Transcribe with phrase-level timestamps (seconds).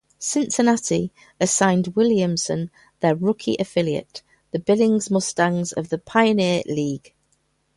[0.17, 7.13] Cincinnati assigned Williamson their rookie affiliate, the Billings Mustangs of the Pioneer League.